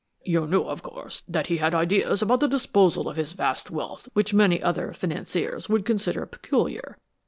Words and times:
"You 0.23 0.47
knew, 0.47 0.63
of 0.63 0.81
course, 0.81 1.21
that 1.27 1.45
he 1.45 1.57
had 1.57 1.75
ideas 1.75 2.23
about 2.23 2.39
the 2.39 2.47
disposal 2.47 3.07
of 3.07 3.17
his 3.17 3.33
vast 3.33 3.69
wealth 3.69 4.09
which 4.13 4.33
many 4.33 4.59
other 4.59 4.93
financiers 4.93 5.69
would 5.69 5.85
consider 5.85 6.25
peculiar. 6.25 6.97